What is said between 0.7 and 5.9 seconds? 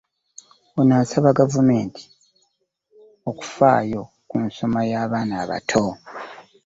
Ono asabye gavumenti okufaayo ku nsoma y'abaana abato.